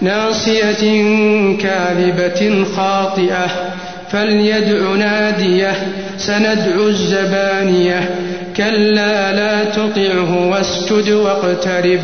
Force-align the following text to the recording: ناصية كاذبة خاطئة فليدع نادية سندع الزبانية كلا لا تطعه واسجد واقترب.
ناصية 0.00 0.82
كاذبة 1.56 2.64
خاطئة 2.76 3.46
فليدع 4.10 4.94
نادية 4.94 5.72
سندع 6.18 6.86
الزبانية 6.86 8.10
كلا 8.56 9.32
لا 9.32 9.64
تطعه 9.64 10.48
واسجد 10.48 11.10
واقترب. 11.10 12.00